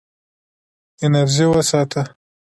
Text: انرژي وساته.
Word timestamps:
انرژي 1.05 1.45
وساته. 1.49 2.01